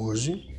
[0.00, 0.56] Hoje,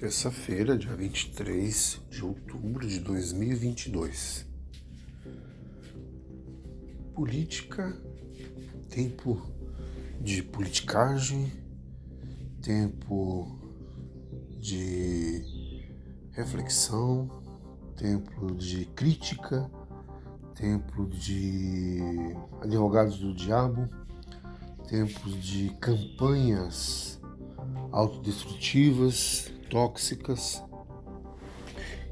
[0.00, 4.44] terça-feira, dia 23 de outubro de 2022.
[7.14, 7.96] Política,
[8.90, 9.40] tempo
[10.20, 11.52] de politicagem,
[12.60, 13.56] tempo
[14.58, 15.86] de
[16.32, 17.30] reflexão,
[17.94, 19.70] tempo de crítica,
[20.56, 22.00] tempo de
[22.60, 23.88] advogados do diabo
[24.88, 27.17] tempos de campanhas
[27.92, 30.62] autodestrutivas, tóxicas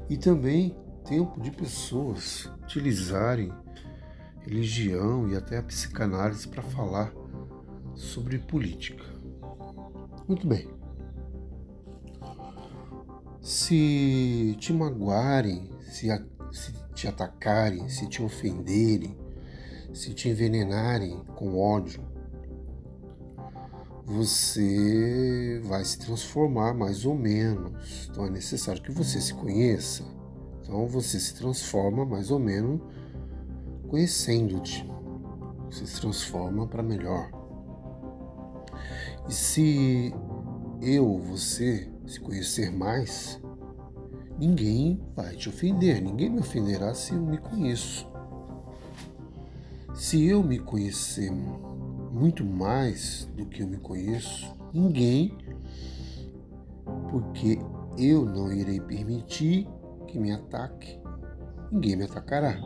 [0.09, 3.51] e também tempo de pessoas utilizarem
[4.41, 7.13] religião e até a psicanálise para falar
[7.95, 9.03] sobre política.
[10.27, 10.69] Muito bem.
[13.41, 16.21] Se te magoarem, se, a,
[16.51, 19.17] se te atacarem, se te ofenderem,
[19.93, 22.03] se te envenenarem com ódio,
[24.07, 28.07] você vai se transformar mais ou menos.
[28.09, 30.05] Então é necessário que você se conheça.
[30.63, 32.81] Então você se transforma mais ou menos
[33.89, 34.89] conhecendo-te.
[35.69, 37.29] Você se transforma para melhor.
[39.27, 40.15] E se
[40.81, 43.41] eu, você, se conhecer mais,
[44.39, 48.07] ninguém vai te ofender, ninguém me ofenderá se eu me conheço.
[49.93, 51.29] Se eu me conhecer
[52.17, 55.37] muito mais do que eu me conheço, ninguém,
[57.11, 57.59] porque
[57.97, 59.67] eu não irei permitir
[60.07, 60.99] que me ataque,
[61.71, 62.57] ninguém me atacará.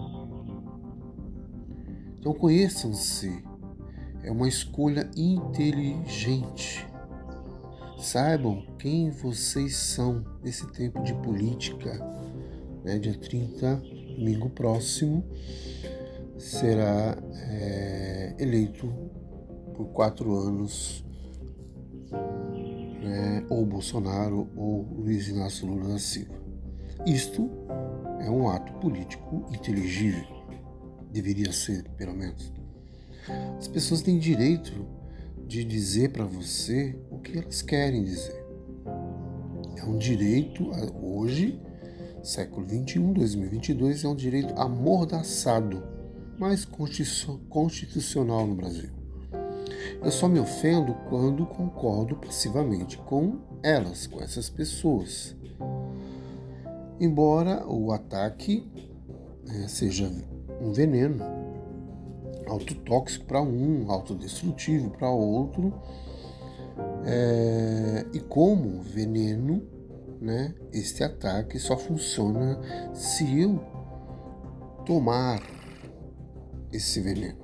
[2.17, 3.43] Então conheçam-se,
[4.23, 6.87] é uma escolha inteligente.
[7.97, 11.93] Saibam quem vocês são nesse tempo de política,
[12.85, 12.97] né?
[12.97, 13.75] dia 30,
[14.17, 15.25] domingo próximo,
[16.37, 19.20] será é, eleito
[19.81, 21.03] por quatro anos,
[23.01, 26.39] né, ou Bolsonaro ou Luiz Inácio Lula da Silva.
[27.05, 27.49] Isto
[28.19, 30.23] é um ato político inteligível,
[31.11, 32.53] deveria ser, pelo menos.
[33.57, 34.85] As pessoas têm direito
[35.47, 38.45] de dizer para você o que elas querem dizer.
[39.77, 40.69] É um direito,
[41.01, 41.59] hoje,
[42.21, 45.83] século 21, 2022, é um direito amordaçado,
[46.37, 49.00] mas constitucional no Brasil.
[50.01, 55.35] Eu só me ofendo quando concordo passivamente com elas, com essas pessoas.
[56.99, 58.69] Embora o ataque
[59.49, 60.11] é, seja
[60.61, 61.23] um veneno,
[62.47, 65.73] autotóxico para um, autodestrutivo para outro,
[67.05, 69.63] é, e como veneno,
[70.19, 72.59] né, este ataque só funciona
[72.93, 73.59] se eu
[74.85, 75.41] tomar
[76.71, 77.39] esse veneno,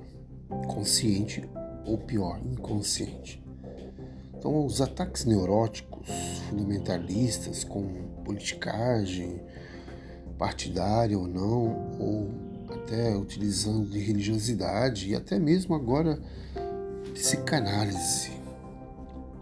[0.68, 1.48] consciente
[1.88, 3.42] ou pior, inconsciente.
[4.36, 6.08] Então, os ataques neuróticos,
[6.48, 7.82] fundamentalistas, com
[8.24, 9.40] politicagem
[10.38, 12.30] partidária ou não, ou
[12.68, 16.20] até utilizando de religiosidade e até mesmo agora
[17.14, 18.30] psicanálise,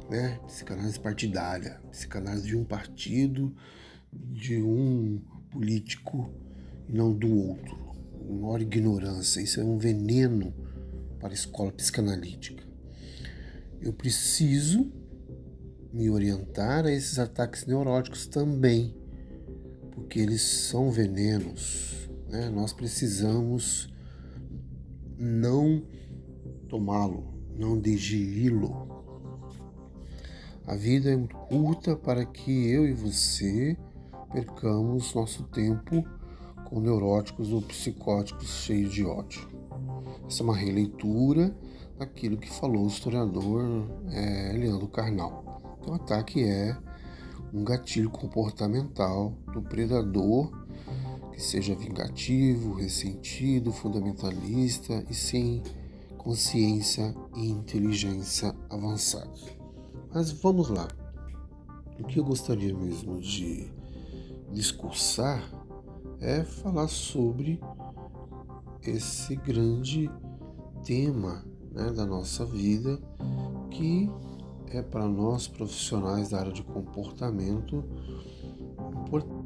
[0.08, 0.38] né?
[0.46, 3.54] Psicanálise partidária, psicanálise de um partido,
[4.12, 5.20] de um
[5.50, 6.30] político
[6.88, 7.76] e não do outro.
[8.28, 10.54] Uma ignorância, isso é um veneno
[11.26, 12.62] para a escola psicanalítica.
[13.80, 14.92] Eu preciso
[15.92, 18.94] me orientar a esses ataques neuróticos também,
[19.90, 22.08] porque eles são venenos.
[22.28, 22.48] Né?
[22.48, 23.92] Nós precisamos
[25.18, 25.82] não
[26.68, 28.86] tomá-lo, não digeri-lo.
[30.64, 33.76] A vida é muito curta para que eu e você
[34.32, 36.06] percamos nosso tempo
[36.66, 39.55] com neuróticos ou psicóticos cheios de ódio.
[40.26, 41.56] Essa é uma releitura
[41.98, 43.62] daquilo que falou o historiador
[44.10, 45.62] é, Leandro Carnal.
[45.80, 46.76] Então, o ataque é
[47.52, 50.50] um gatilho comportamental do predador
[51.32, 55.62] que seja vingativo, ressentido, fundamentalista e sem
[56.16, 59.46] consciência e inteligência avançados.
[60.12, 60.88] Mas vamos lá.
[62.00, 63.70] O que eu gostaria mesmo de
[64.50, 65.42] discursar
[66.20, 67.60] é falar sobre
[68.90, 70.10] esse grande
[70.84, 72.98] tema né, da nossa vida
[73.70, 74.10] que
[74.68, 77.84] é para nós profissionais da área de comportamento
[79.02, 79.45] importante.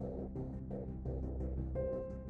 [0.00, 0.34] Thank
[1.74, 2.29] you.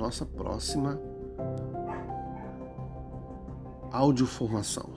[0.00, 0.98] nossa próxima
[3.92, 4.88] audioformação.